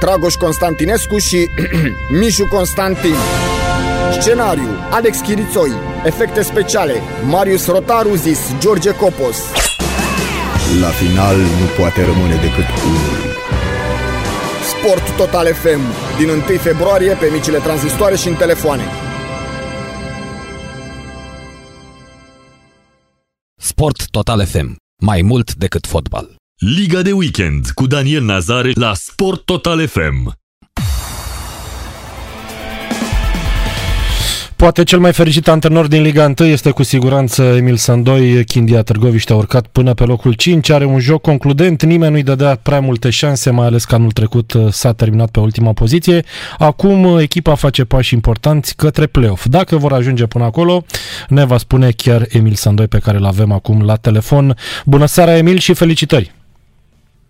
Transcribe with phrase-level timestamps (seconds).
[0.00, 1.50] Dragoș Constantinescu și
[2.20, 3.14] Mișu Constantin.
[4.20, 5.70] Scenariu, Alex Chirițoi.
[6.04, 6.94] Efecte speciale,
[7.28, 9.36] Marius Rotaru zis George Copos.
[10.80, 13.18] La final nu poate rămâne decât unul.
[14.68, 15.80] Sport Total FM,
[16.18, 18.82] din 1 februarie pe micile tranzistoare și în telefoane.
[23.56, 24.76] Sport Total FM.
[25.02, 26.39] Mai mult decât fotbal.
[26.60, 30.38] Liga de weekend cu Daniel Nazare la Sport Total FM.
[34.56, 38.44] Poate cel mai fericit antrenor din Liga 1 este cu siguranță Emil Sandoi.
[38.44, 42.54] Chindia Târgoviște a urcat până pe locul 5, are un joc concludent, nimeni nu-i dădea
[42.54, 46.24] prea multe șanse, mai ales că anul trecut uh, s-a terminat pe ultima poziție.
[46.58, 49.46] Acum uh, echipa face pași importanți către play-off.
[49.46, 50.84] Dacă vor ajunge până acolo,
[51.28, 54.56] ne va spune chiar Emil Sandoi pe care îl avem acum la telefon.
[54.84, 56.38] Bună seara Emil și felicitări!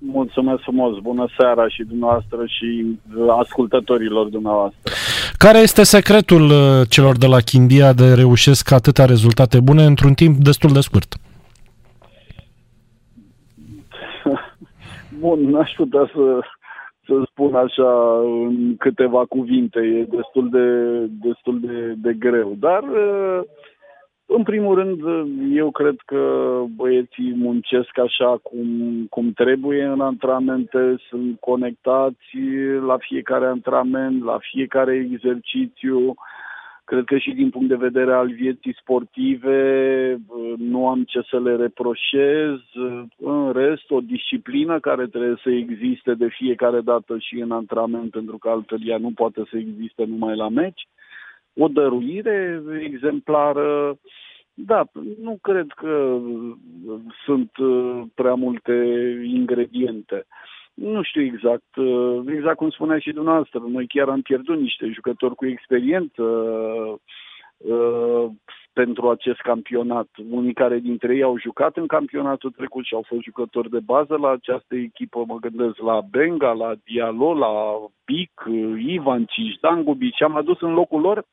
[0.03, 2.99] Mulțumesc frumos, bună seara și dumneavoastră și
[3.39, 4.93] ascultătorilor dumneavoastră.
[5.39, 10.37] Care este secretul uh, celor de la Chindia de reușesc atâtea rezultate bune într-un timp
[10.37, 11.15] destul de scurt?
[15.21, 16.41] Bun, n-aș putea să,
[17.07, 20.67] să spun așa în câteva cuvinte, e destul de,
[21.29, 23.41] destul de, de greu, dar uh,
[24.33, 25.01] în primul rând,
[25.57, 28.67] eu cred că băieții muncesc așa cum,
[29.11, 32.37] cum trebuie în antrenamente, sunt conectați
[32.87, 36.15] la fiecare antrenament, la fiecare exercițiu.
[36.85, 40.19] Cred că și din punct de vedere al vieții sportive
[40.57, 42.59] nu am ce să le reproșez.
[43.17, 48.39] În rest, o disciplină care trebuie să existe de fiecare dată și în antrenament, pentru
[48.39, 50.89] că altfel ea nu poate să existe numai la meci
[51.63, 53.99] o dăruire exemplară.
[54.55, 54.85] Da,
[55.21, 56.19] nu cred că
[57.25, 58.73] sunt uh, prea multe
[59.25, 60.27] ingrediente.
[60.75, 65.35] Nu știu exact, uh, exact cum spunea și dumneavoastră, noi chiar am pierdut niște jucători
[65.35, 66.23] cu experiență
[67.57, 68.27] uh,
[68.73, 70.09] pentru acest campionat.
[70.31, 74.17] Unii care dintre ei au jucat în campionatul trecut și au fost jucători de bază
[74.17, 75.25] la această echipă.
[75.27, 77.53] Mă gândesc la Benga, la Dialo, la
[78.05, 78.31] Pic,
[78.87, 79.85] Ivan Cisdan,
[80.17, 81.25] și am adus în locul lor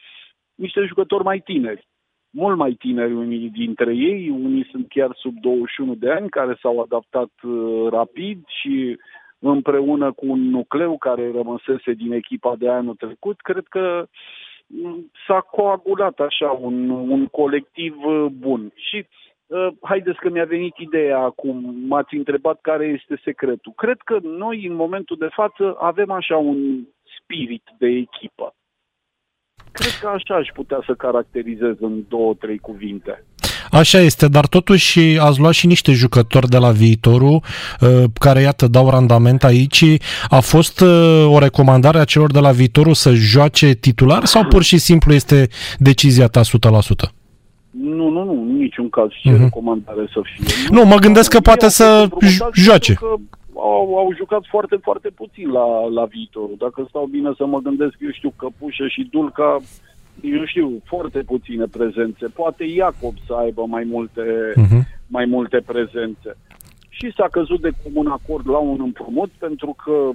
[0.58, 1.88] niște jucători mai tineri.
[2.30, 6.80] Mult mai tineri unii dintre ei, unii sunt chiar sub 21 de ani, care s-au
[6.80, 8.98] adaptat uh, rapid și
[9.40, 14.08] împreună cu un nucleu care rămăsese din echipa de anul trecut, cred că
[14.68, 18.72] mm, s-a coagulat așa un, un colectiv uh, bun.
[18.76, 19.06] Și
[19.48, 23.74] uh, haideți că mi-a venit ideea acum, m-ați întrebat care este secretul.
[23.76, 26.84] Cred că noi, în momentul de față, avem așa un
[27.22, 28.56] spirit de echipă.
[29.88, 33.24] Cred că așa aș putea să caracterizez în două, trei cuvinte.
[33.72, 37.42] Așa este, dar totuși ați luat și niște jucători de la viitorul
[37.82, 39.84] uh, care, iată, dau randament aici.
[40.30, 44.64] A fost uh, o recomandare a celor de la viitorul să joace titular sau pur
[44.64, 45.48] și simplu este
[45.78, 46.46] decizia ta 100%?
[47.72, 49.40] Nu, nu, nu, niciun caz ce uh-huh.
[49.40, 50.46] recomandare să fie.
[50.70, 52.08] Nu, nu mă gândesc că poate să
[52.54, 52.94] joace.
[52.94, 53.16] Că
[53.60, 56.56] au, au jucat foarte, foarte puțin la, la viitorul.
[56.58, 59.58] Dacă stau bine să mă gândesc, eu știu, Căpușă și Dulca,
[60.22, 62.28] eu știu, foarte puține prezențe.
[62.28, 64.82] Poate Iacob să aibă mai multe, uh-huh.
[65.08, 66.38] mai multe prezențe.
[66.90, 70.10] Și s-a căzut de comun acord la un împrumut pentru că,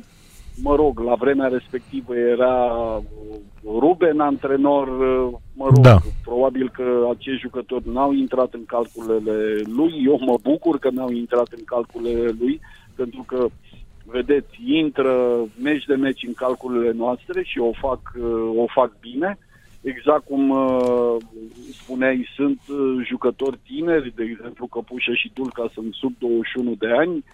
[0.63, 2.77] mă rog, la vremea respectivă era
[3.65, 4.89] Ruben antrenor,
[5.55, 5.99] mă rog, da.
[6.25, 11.49] probabil că acești jucători n-au intrat în calculele lui, eu mă bucur că n-au intrat
[11.57, 12.61] în calculele lui,
[13.03, 13.47] pentru că,
[14.05, 15.15] vedeți, intră
[15.63, 19.39] meci de meci în calculele noastre și o fac, uh, o fac bine.
[19.81, 21.17] Exact cum uh,
[21.73, 27.25] spuneai, sunt uh, jucători tineri, de exemplu Căpușă și Dulca sunt sub 21 de ani,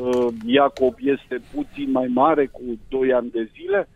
[0.00, 3.88] uh, Iacob este puțin mai mare, cu 2 ani de zile,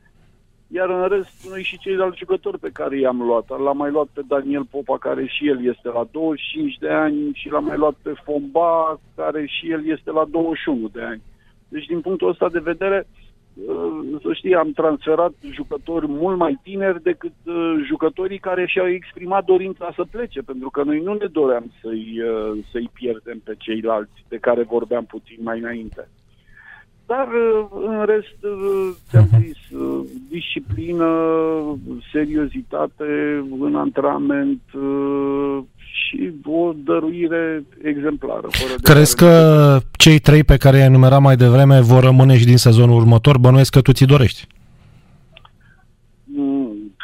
[0.67, 3.49] iar în rest, noi și ceilalți jucători pe care i-am luat.
[3.49, 7.51] L-am mai luat pe Daniel Popa, care și el este la 25 de ani, și
[7.51, 11.23] l-am mai luat pe Fomba, care și el este la 21 de ani.
[11.69, 13.07] Deci, din punctul ăsta de vedere,
[13.55, 19.45] uh, să știi, am transferat jucători mult mai tineri decât uh, jucătorii care și-au exprimat
[19.45, 24.25] dorința să plece, pentru că noi nu ne doream să-i, uh, să-i pierdem pe ceilalți
[24.29, 26.09] de care vorbeam puțin mai înainte.
[27.07, 29.41] Dar uh, în rest, uh, ți-am Mhm.
[29.41, 29.64] zis, uh,
[30.35, 31.09] disciplină,
[32.13, 33.05] seriozitate
[33.61, 35.59] în antrenament uh,
[35.93, 38.47] și o dăruire exemplară.
[38.51, 42.39] Fără de Crezi care că cei trei pe care i-ai enumerat mai devreme vor rămâne
[42.39, 43.39] și din sezonul următor?
[43.39, 44.47] Bănuiesc că tu ți dorești.
[46.25, 46.95] Mm.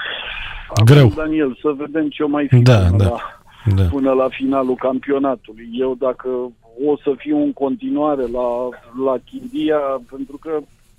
[0.85, 1.07] Greu.
[1.07, 3.09] Acum, Daniel, să vedem ce o mai fi Da, până, da.
[3.09, 3.19] La,
[3.77, 3.83] Da.
[3.83, 5.69] până la finalul campionatului.
[5.73, 6.29] Eu dacă
[6.87, 8.49] o să fiu în continuare la,
[9.05, 9.81] la Chindia,
[10.11, 10.51] pentru că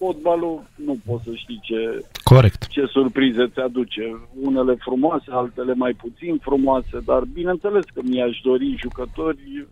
[0.02, 2.68] fotbalul nu poți să știi ce, Corect.
[2.68, 4.06] ce surprize ți aduce.
[4.42, 9.68] Unele frumoase, altele mai puțin frumoase, dar bineînțeles că mi-aș dori jucători,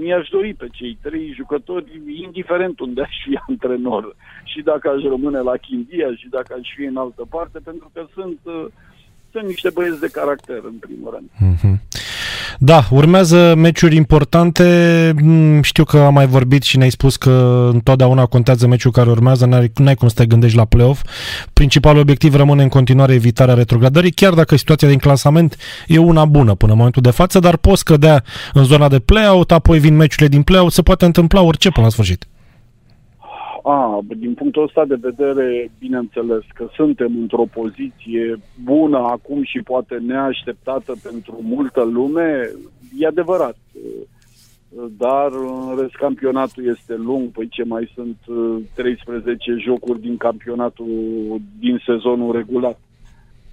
[0.00, 4.16] mi-aș dori pe cei trei jucători, indiferent unde aș fi antrenor.
[4.44, 8.06] Și dacă aș rămâne la Chindia și dacă aș fi în altă parte, pentru că
[8.14, 8.66] sunt, uh,
[9.32, 11.28] sunt niște băieți de caracter, în primul rând.
[11.54, 11.80] Mhm.
[12.64, 14.64] Da, urmează meciuri importante.
[15.22, 19.46] Mm, Știu că am mai vorbit și ne-ai spus că întotdeauna contează meciul care urmează,
[19.46, 21.02] n-ai, n-ai cum să te gândești la play-off.
[21.52, 25.56] Principalul obiectiv rămâne în continuare evitarea retrogradării, chiar dacă situația din clasament
[25.86, 29.52] e una bună până în momentul de față, dar poți cădea în zona de play-out,
[29.52, 32.26] apoi vin meciurile din play-out, se poate întâmpla orice până la sfârșit.
[33.62, 39.94] A, din punctul ăsta de vedere, bineînțeles că suntem într-o poziție bună acum și poate
[40.06, 42.50] neașteptată pentru multă lume,
[42.98, 43.56] e adevărat.
[44.96, 50.86] Dar, în rest, campionatul este lung, păi ce mai sunt uh, 13 jocuri din campionatul
[51.58, 52.80] din sezonul regulat.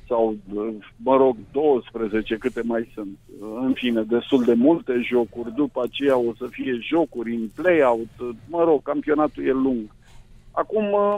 [0.08, 0.68] Sau, uh,
[1.04, 3.18] mă rog, 12 câte mai sunt.
[3.42, 5.54] Uh, În fine, destul de multe jocuri.
[5.56, 8.10] După aceea o să fie jocuri în play-out.
[8.20, 9.98] Uh, Mă rog, campionatul e lung.
[10.52, 11.14] Acum, uh,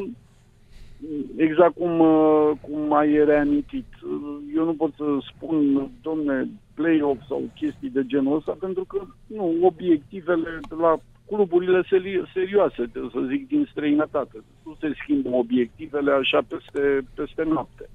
[1.36, 7.44] exact cum, uh, cum ai reamintit, uh, eu nu pot să spun, domne, play-off sau
[7.56, 10.98] chestii de genul ăsta, pentru că, nu, obiectivele de la
[11.28, 14.38] cluburile seri- serioase, de- să zic, din străinătate.
[14.66, 17.90] Nu se schimbă obiectivele așa peste, peste noapte.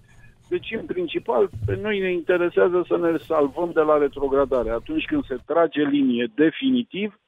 [0.49, 4.71] Deci, în principal, pe noi ne interesează să ne salvăm de la retrogradare.
[4.71, 7.21] Atunci când se trage linie definitiv,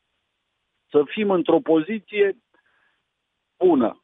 [0.90, 2.36] să fim într-o poziție
[3.64, 4.02] bună.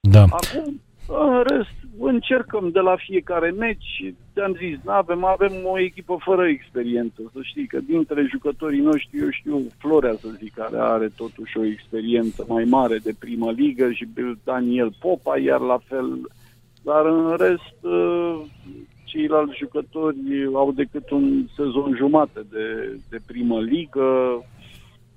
[0.00, 0.22] Da.
[0.22, 4.14] Acum, în rest, încercăm de la fiecare meci.
[4.32, 7.22] Te-am zis, avem, avem o echipă fără experiență.
[7.32, 11.64] Să știi că dintre jucătorii noștri, eu știu, Florea, să zic, care are totuși o
[11.64, 16.20] experiență mai mare de primă ligă și pe Daniel Popa, iar la fel.
[16.82, 18.38] Dar în rest, ă,
[19.04, 20.16] ceilalți jucători
[20.52, 24.42] au decât un sezon jumate de, de primă ligă,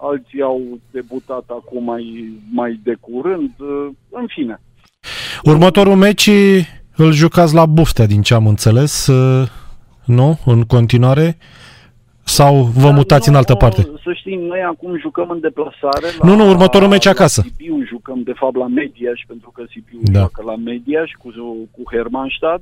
[0.01, 0.62] alții au
[0.92, 4.62] debutat acum mai, mai de curând, ă, în fine.
[5.44, 6.30] Următorul meci
[6.96, 9.48] îl jucați la Buftea, din ce am înțeles, uh,
[10.06, 10.40] nu?
[10.46, 11.38] În continuare?
[12.24, 13.81] Sau vă Dar mutați nu, în altă parte?
[13.81, 16.07] Să știi, noi acum jucăm în deplasare.
[16.22, 17.42] Nu, nu, următorul meci la acasă.
[17.42, 20.19] Sibiu jucăm, de fapt, la Mediaș, pentru că Sibiu Da.
[20.19, 21.30] joacă la Mediaș cu,
[21.72, 22.62] cu Hermannstad.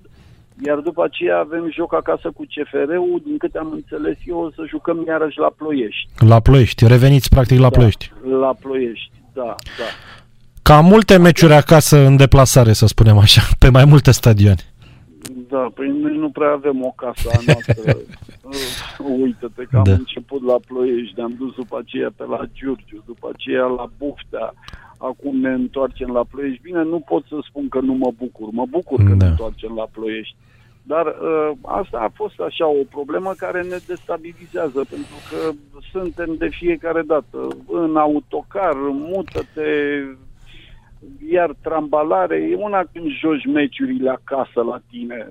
[0.66, 4.64] Iar după aceea avem joc acasă cu CFR-ul, din câte am înțeles eu, o să
[4.68, 6.10] jucăm iarăși la Ploiești.
[6.28, 6.88] La Ploiești.
[6.88, 8.12] Reveniți practic la Da, Ploiești.
[8.40, 9.84] La Ploiești, da, da.
[10.62, 14.62] Ca multe meciuri acasă în deplasare, să spunem așa, pe mai multe stadioane.
[15.50, 17.98] Da, păi noi nu prea avem o casă a noastră.
[18.48, 19.92] Uh, Uită-te că am Da.
[19.92, 24.54] început la Ploiești, ne-am dus după aceea pe la Giurgiu, după aceea la Buftea,
[24.98, 26.62] acum ne întoarcem la Ploiești.
[26.62, 29.16] Bine, nu pot să spun că nu mă bucur, mă bucur că Da.
[29.16, 30.36] ne întoarcem la Ploiești.
[30.84, 35.52] Dar uh, asta a fost așa o problemă care ne destabilizează, pentru că
[35.92, 39.70] suntem de fiecare dată în autocar, mută-te,
[41.32, 45.28] iar trambalare, e una când joci meciurile acasă la tine,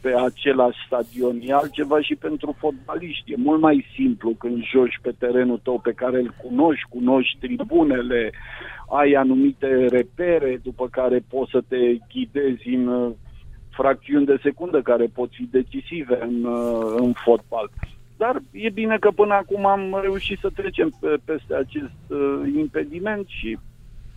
[0.00, 3.32] pe același stadion, e altceva și pentru fotbaliști.
[3.32, 8.32] E mult mai simplu când joci pe terenul tău pe care îl cunoști, cunoști tribunele,
[8.88, 13.12] ai anumite repere după care poți să te ghidezi în uh,
[13.70, 17.70] fracțiuni de secundă care pot fi decisive în, uh, în fotbal.
[18.16, 23.26] Dar e bine că până acum am reușit să trecem pe, peste acest uh, impediment
[23.26, 23.58] și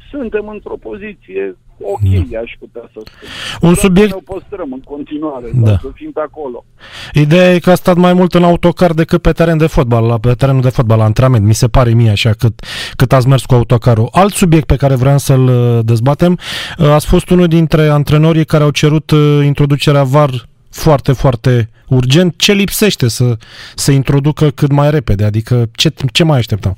[0.10, 2.40] suntem într-o poziție ok, Da.
[2.40, 3.28] aș putea să spun.
[3.62, 5.70] Un Doar subiect- să ne o păstrăm în continuare, Da.
[5.70, 5.78] da.
[5.82, 6.66] să fim pe acolo.
[7.14, 10.18] Ideea e că a stat mai mult în autocar decât pe teren de fotbal, la,
[10.18, 11.46] pe terenul de fotbal, la antrenament.
[11.46, 14.08] Mi se pare mie așa cât, cât ați mers cu autocarul.
[14.12, 16.38] Alt subiect pe care vreau să-l uh, dezbatem,
[16.78, 20.30] uh, ați fost unul dintre antrenorii care au cerut uh, introducerea VAR
[20.70, 22.34] foarte, foarte urgent.
[22.38, 23.38] Ce lipsește să
[23.76, 25.24] se introducă cât mai repede?
[25.24, 26.78] Adică ce, ce mai așteptăm?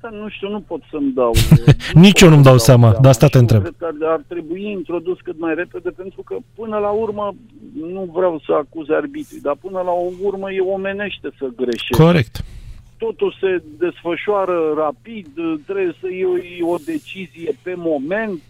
[0.00, 1.32] Dar nu știu, nu pot să-mi dau...
[2.04, 3.60] Nici pot eu nu-mi să-mi dau seama, de asta Și te eu întreb.
[3.60, 7.34] Cred că ar, ar trebui introdus cât mai repede, pentru că până la urmă,
[7.92, 9.90] nu vreau să acuz arbitrii, dar până la
[10.22, 12.02] urmă e omenește să greșești.
[12.02, 12.44] Corect.
[12.98, 15.28] totul se desfășoară rapid,
[15.66, 18.42] trebuie să iei o decizie pe moment.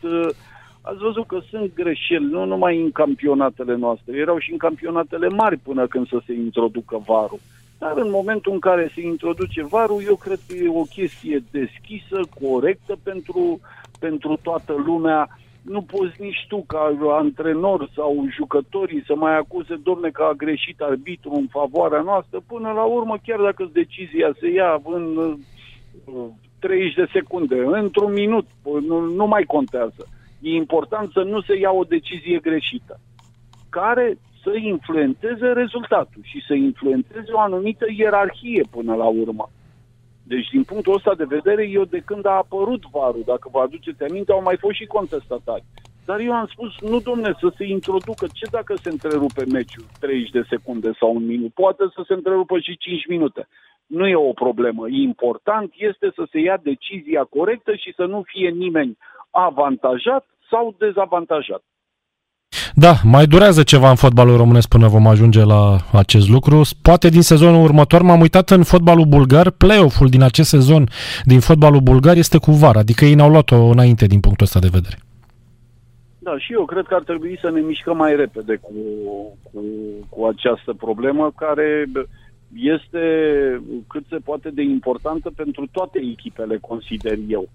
[0.81, 5.57] Ați văzut că sunt greșeli, nu numai în campionatele noastre, erau și în campionatele mari
[5.57, 7.41] până când să se introducă varul.
[7.79, 12.21] Dar în momentul în care se introduce varul, eu cred că e o chestie deschisă,
[12.41, 13.61] corectă pentru,
[13.99, 20.11] pentru toată lumea nu poți nici tu ca antrenor sau jucătorii să mai acuze, domne,
[20.11, 22.43] că a greșit arbitru în favoarea noastră.
[22.47, 25.37] Până la urmă, chiar dacă decizia se ia în
[26.59, 30.07] 30 uh, de secunde, într-un minut, nu, nu mai contează.
[30.41, 33.01] E important să nu se ia o decizie greșită,
[33.69, 39.51] care să influențeze rezultatul și să influențeze o anumită ierarhie până la urmă.
[40.23, 44.03] Deci, din punctul ăsta de vedere, eu de când a apărut varul, dacă vă aduceți
[44.03, 45.65] aminte, au mai fost și contestatari.
[46.05, 50.31] Dar eu am spus, nu domne, să se introducă, ce dacă se întrerupe meciul 30
[50.31, 51.53] de secunde sau un minut?
[51.53, 53.49] Poate să se întrerupă și 5 minute.
[53.87, 54.89] Nu e o problemă.
[54.89, 58.99] Important este să se ia decizia corectă și să nu fie nimeni
[59.31, 61.63] avantajat sau dezavantajat.
[62.81, 66.61] Da, mai durează ceva în fotbalul românesc până vom ajunge la acest lucru.
[66.83, 70.89] Poate din sezonul următor m-am uitat în fotbalul bulgar, play-off-ul din acest sezon
[71.25, 74.69] din fotbalul bulgar este cu VAR, adică ei n-au luat-o înainte din punctul ăsta de
[74.73, 74.99] vedere.
[76.19, 78.73] Da, și eu cred că ar trebui să ne mișcăm mai repede cu,
[79.43, 79.61] cu,
[80.09, 81.85] cu această problemă care
[82.55, 83.05] este
[83.89, 87.49] cât se poate de importantă pentru toate echipele, consider eu.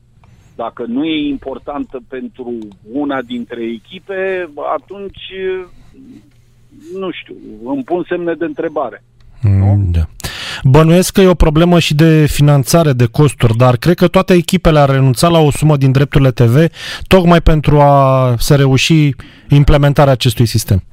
[0.55, 2.57] Dacă nu e importantă pentru
[2.91, 5.31] una dintre echipe, atunci,
[6.99, 9.03] nu știu, îmi pun semne de întrebare.
[9.41, 10.07] Mm, da.
[10.63, 14.79] Bănuiesc că e o problemă și de finanțare, de costuri, dar cred că toate echipele
[14.79, 16.55] ar renunța la o sumă din drepturile TV
[17.07, 19.09] tocmai pentru a se reuși
[19.49, 20.83] implementarea acestui sistem.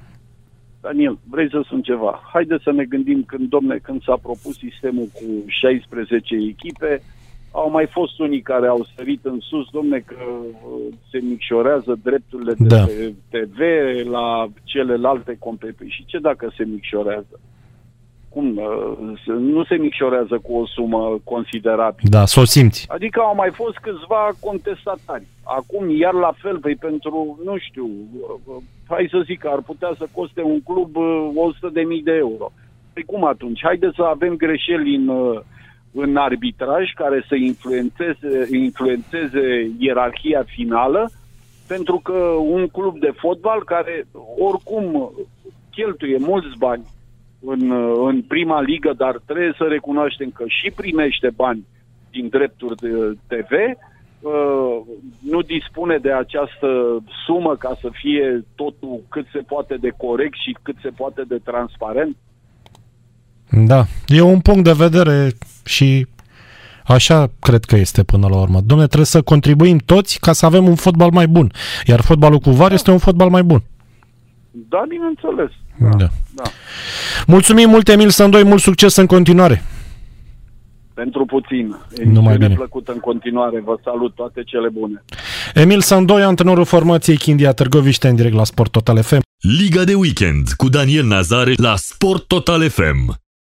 [0.80, 2.20] Daniel, vrei să spun ceva?
[2.32, 7.02] Haideți să ne gândim când, domne, când s-a propus sistemul cu 16 echipe,
[7.50, 12.54] au mai fost unii care au sărit în sus, domne, că uh, se micșorează drepturile
[12.58, 12.84] de da.
[13.28, 13.58] TV
[14.10, 15.90] la celelalte competiții.
[15.90, 17.40] Și ce dacă se micșorează?
[18.28, 18.56] Cum?
[18.56, 22.08] Uh, nu se micșorează cu o sumă considerabilă.
[22.10, 22.86] Da, să o simți.
[22.88, 25.26] Adică au mai fost câțiva contestatari.
[25.42, 29.92] Acum, iar la fel, păi pentru, nu știu, uh, hai să zic că ar putea
[29.98, 32.52] să coste un club 100.000 de euro.
[32.92, 33.60] Păi cum atunci?
[33.62, 35.08] Haideți să avem greșeli în
[35.92, 41.10] în arbitraj care să influențeze, influențeze ierarhia finală,
[41.66, 44.06] pentru că un club de fotbal care
[44.38, 45.12] oricum
[45.70, 46.84] cheltuie mulți bani
[47.40, 47.70] în,
[48.06, 51.66] în prima ligă, dar trebuie să recunoaștem că și primește bani
[52.10, 52.88] din drepturi de
[53.26, 53.52] TV,
[54.20, 54.80] uh,
[55.20, 60.56] nu dispune de această sumă ca să fie totul cât se poate de corect și
[60.62, 62.16] cât se poate de transparent?
[63.50, 65.32] Da, e un punct de vedere
[65.64, 66.06] și
[66.90, 68.60] Așa cred că este până la urmă.
[68.64, 71.52] Domne, trebuie să contribuim toți ca să avem un fotbal mai bun.
[71.86, 72.74] Iar fotbalul cu VAR da.
[72.74, 73.62] este un fotbal mai bun.
[74.50, 75.50] Da, bineînțeles.
[75.76, 75.88] Da.
[75.88, 76.08] da.
[76.34, 76.42] da.
[77.26, 79.62] Mulțumim mult, Emil Sandoi, mult succes în continuare.
[80.94, 81.76] Pentru puțin.
[82.04, 82.54] Numai bine.
[82.54, 83.60] plăcut în continuare.
[83.64, 85.04] Vă salut, toate cele bune.
[85.54, 89.20] Emil Sandoi, antrenorul formației Chindia Târgoviște, în direct la Sport Total FM.
[89.60, 93.18] Liga de weekend cu Daniel Nazare la Sport Total FM.